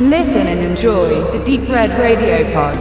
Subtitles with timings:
[0.00, 2.78] Listen and enjoy the Deep Red Radio Pod.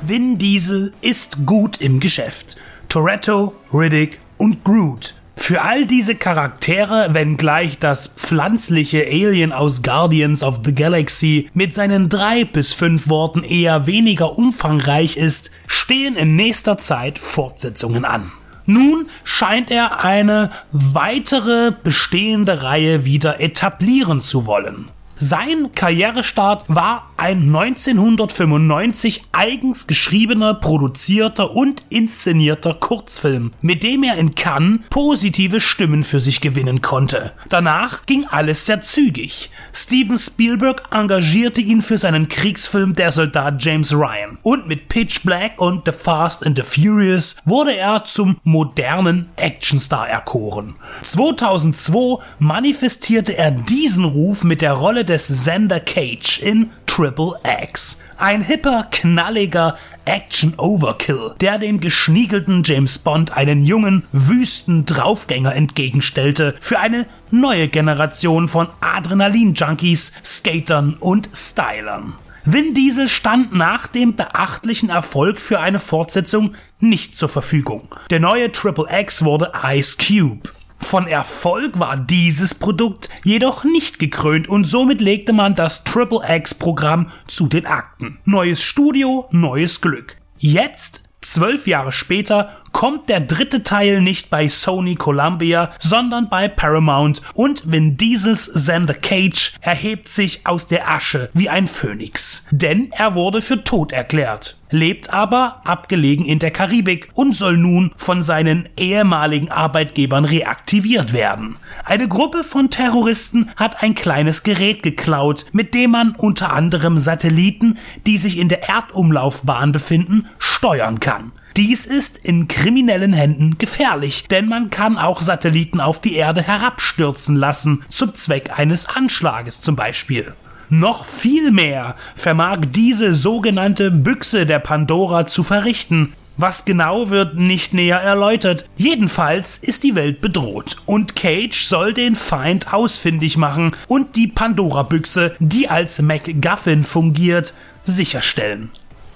[0.00, 2.56] Vin Diesel ist gut im Geschäft.
[2.88, 5.21] Toretto, Riddick und Groot.
[5.44, 12.08] Für all diese Charaktere, wenngleich das pflanzliche Alien aus Guardians of the Galaxy mit seinen
[12.08, 18.30] drei bis fünf Worten eher weniger umfangreich ist, stehen in nächster Zeit Fortsetzungen an.
[18.66, 24.92] Nun scheint er eine weitere bestehende Reihe wieder etablieren zu wollen.
[25.16, 34.34] Sein Karrierestart war ein 1995 eigens geschriebener, produzierter und inszenierter Kurzfilm, mit dem er in
[34.34, 37.30] Cannes positive Stimmen für sich gewinnen konnte.
[37.48, 39.50] Danach ging alles sehr zügig.
[39.72, 45.60] Steven Spielberg engagierte ihn für seinen Kriegsfilm Der Soldat James Ryan und mit Pitch Black
[45.60, 50.74] und The Fast and the Furious wurde er zum modernen Actionstar erkoren.
[51.04, 58.02] 2002 manifestierte er diesen Ruf mit der Rolle des Xander Cage in Triple X.
[58.18, 66.80] Ein hipper, knalliger Action-Overkill, der dem geschniegelten James Bond einen jungen, wüsten Draufgänger entgegenstellte für
[66.80, 72.12] eine neue Generation von Adrenalin-Junkies, Skatern und Stylern.
[72.44, 77.88] Vin Diesel stand nach dem beachtlichen Erfolg für eine Fortsetzung nicht zur Verfügung.
[78.10, 80.50] Der neue Triple X wurde Ice Cube.
[80.82, 86.54] Von Erfolg war dieses Produkt jedoch nicht gekrönt und somit legte man das Triple X
[86.54, 88.18] Programm zu den Akten.
[88.24, 90.16] Neues Studio, neues Glück.
[90.38, 97.22] Jetzt Zwölf Jahre später kommt der dritte Teil nicht bei Sony Columbia, sondern bei Paramount
[97.34, 102.46] und Vin Diesels Xander Cage erhebt sich aus der Asche wie ein Phönix.
[102.50, 107.92] Denn er wurde für tot erklärt, lebt aber abgelegen in der Karibik und soll nun
[107.96, 111.56] von seinen ehemaligen Arbeitgebern reaktiviert werden.
[111.84, 117.78] Eine Gruppe von Terroristen hat ein kleines Gerät geklaut, mit dem man unter anderem Satelliten,
[118.06, 121.32] die sich in der Erdumlaufbahn befinden, steuern kann.
[121.56, 127.36] Dies ist in kriminellen Händen gefährlich, denn man kann auch Satelliten auf die Erde herabstürzen
[127.36, 130.32] lassen, zum Zweck eines Anschlages zum Beispiel.
[130.70, 136.14] Noch viel mehr vermag diese sogenannte Büchse der Pandora zu verrichten.
[136.38, 138.64] Was genau wird nicht näher erläutert.
[138.78, 145.36] Jedenfalls ist die Welt bedroht und Cage soll den Feind ausfindig machen und die Pandora-Büchse,
[145.40, 147.52] die als MacGuffin fungiert,
[147.84, 148.70] sicherstellen.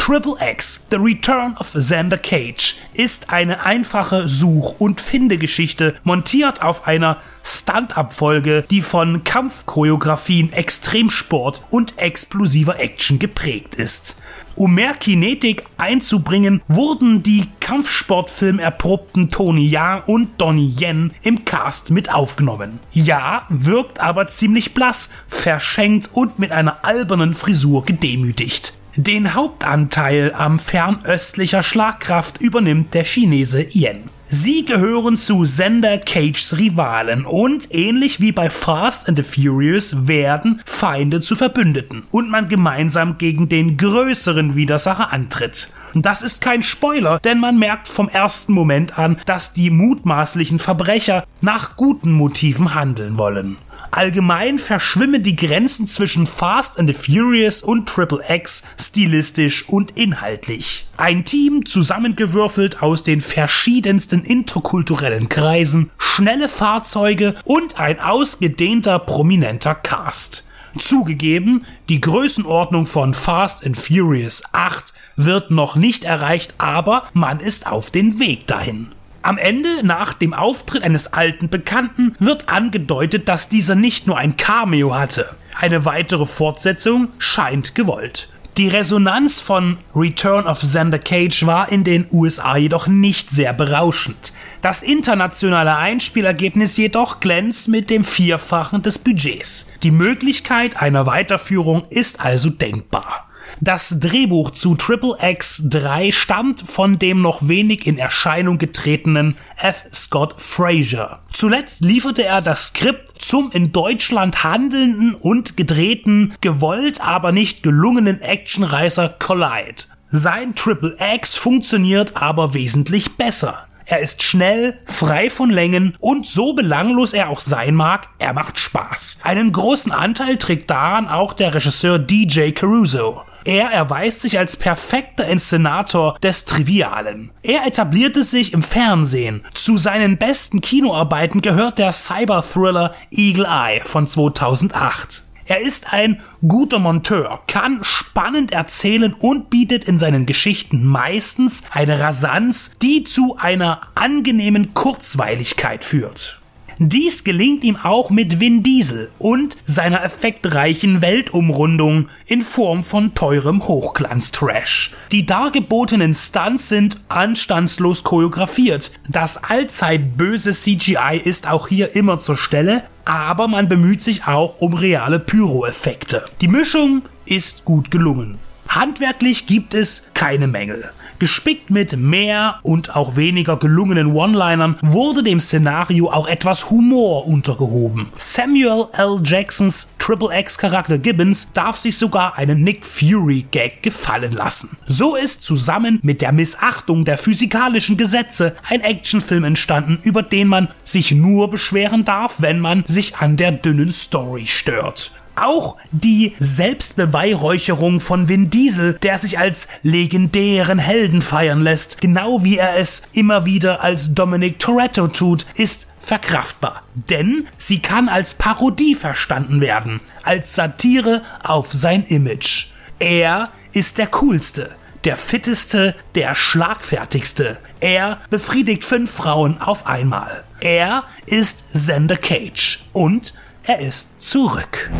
[0.06, 6.86] Triple X, The Return of Xander Cage, ist eine einfache Such- und Findegeschichte, montiert auf
[6.86, 14.22] einer Stunt-Abfolge, die von Kampfchoreografien, Extremsport und explosiver Action geprägt ist.
[14.54, 21.90] Um mehr Kinetik einzubringen, wurden die Kampfsportfilm erprobten Tony Ya und Donnie Yen im Cast
[21.90, 22.78] mit aufgenommen.
[22.92, 28.75] Ya wirkt aber ziemlich blass, verschenkt und mit einer albernen Frisur gedemütigt.
[28.98, 34.04] Den Hauptanteil am fernöstlicher Schlagkraft übernimmt der Chinese Yen.
[34.26, 40.62] Sie gehören zu Sender Cages Rivalen und ähnlich wie bei Fast and the Furious werden
[40.64, 45.74] Feinde zu Verbündeten und man gemeinsam gegen den größeren Widersacher antritt.
[45.94, 51.24] Das ist kein Spoiler, denn man merkt vom ersten Moment an, dass die mutmaßlichen Verbrecher
[51.42, 53.58] nach guten Motiven handeln wollen.
[53.90, 60.86] Allgemein verschwimmen die Grenzen zwischen Fast and the Furious und Triple X stilistisch und inhaltlich.
[60.96, 70.44] Ein Team zusammengewürfelt aus den verschiedensten interkulturellen Kreisen, schnelle Fahrzeuge und ein ausgedehnter prominenter Cast.
[70.78, 77.66] Zugegeben, die Größenordnung von Fast and Furious 8 wird noch nicht erreicht, aber man ist
[77.66, 78.88] auf den Weg dahin.
[79.26, 84.36] Am Ende, nach dem Auftritt eines alten Bekannten, wird angedeutet, dass dieser nicht nur ein
[84.36, 85.34] Cameo hatte.
[85.52, 88.28] Eine weitere Fortsetzung scheint gewollt.
[88.56, 94.32] Die Resonanz von Return of Xander Cage war in den USA jedoch nicht sehr berauschend.
[94.62, 99.72] Das internationale Einspielergebnis jedoch glänzt mit dem Vierfachen des Budgets.
[99.82, 103.25] Die Möglichkeit einer Weiterführung ist also denkbar.
[103.60, 109.86] Das Drehbuch zu Triple X 3 stammt von dem noch wenig in Erscheinung getretenen F.
[109.94, 111.20] Scott Fraser.
[111.32, 118.20] Zuletzt lieferte er das Skript zum in Deutschland handelnden und gedrehten, gewollt aber nicht gelungenen
[118.20, 119.84] Actionreißer Collide.
[120.10, 123.66] Sein Triple X funktioniert aber wesentlich besser.
[123.86, 128.58] Er ist schnell, frei von Längen und so belanglos er auch sein mag, er macht
[128.58, 129.20] Spaß.
[129.22, 133.22] Einen großen Anteil trägt daran auch der Regisseur DJ Caruso.
[133.46, 137.30] Er erweist sich als perfekter Inszenator des Trivialen.
[137.44, 139.44] Er etablierte sich im Fernsehen.
[139.54, 145.22] Zu seinen besten Kinoarbeiten gehört der Cyber-Thriller Eagle Eye von 2008.
[145.44, 152.00] Er ist ein guter Monteur, kann spannend erzählen und bietet in seinen Geschichten meistens eine
[152.00, 156.40] Rasanz, die zu einer angenehmen Kurzweiligkeit führt.
[156.78, 163.66] Dies gelingt ihm auch mit Vin Diesel und seiner effektreichen Weltumrundung in Form von teurem
[163.66, 164.92] Hochglanz-Trash.
[165.10, 168.90] Die dargebotenen Stunts sind anstandslos choreografiert.
[169.08, 174.60] Das allzeit böse CGI ist auch hier immer zur Stelle, aber man bemüht sich auch
[174.60, 176.26] um reale Pyro-Effekte.
[176.42, 178.36] Die Mischung ist gut gelungen.
[178.68, 180.90] Handwerklich gibt es keine Mängel.
[181.18, 188.08] Gespickt mit mehr und auch weniger gelungenen One-Linern wurde dem Szenario auch etwas Humor untergehoben.
[188.16, 189.20] Samuel L.
[189.24, 194.76] Jacksons Triple X Charakter Gibbons darf sich sogar einen Nick Fury Gag gefallen lassen.
[194.86, 200.68] So ist zusammen mit der Missachtung der physikalischen Gesetze ein Actionfilm entstanden, über den man
[200.84, 205.12] sich nur beschweren darf, wenn man sich an der dünnen Story stört.
[205.36, 212.56] Auch die Selbstbeweihräucherung von Vin Diesel, der sich als legendären Helden feiern lässt, genau wie
[212.56, 216.82] er es immer wieder als Dominic Toretto tut, ist verkraftbar.
[216.94, 222.68] Denn sie kann als Parodie verstanden werden, als Satire auf sein Image.
[222.98, 224.74] Er ist der coolste,
[225.04, 227.58] der fitteste, der schlagfertigste.
[227.80, 230.44] Er befriedigt fünf Frauen auf einmal.
[230.60, 233.34] Er ist Xander Cage und
[233.66, 234.90] er ist zurück.